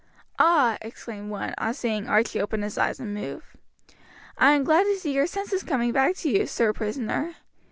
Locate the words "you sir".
6.31-6.73